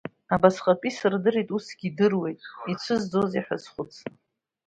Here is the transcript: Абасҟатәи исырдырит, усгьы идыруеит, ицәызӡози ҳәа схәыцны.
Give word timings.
Абасҟатәи 0.33 0.87
исырдырит, 0.93 1.49
усгьы 1.55 1.85
идыруеит, 1.87 2.41
ицәызӡози 2.71 3.43
ҳәа 3.45 3.57
схәыцны. 3.63 4.13